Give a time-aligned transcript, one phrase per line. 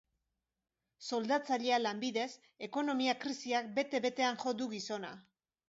[1.09, 2.25] Soldatzailea lanbidez,
[2.69, 5.17] ekonomia krisiak bete betean jo du gizona.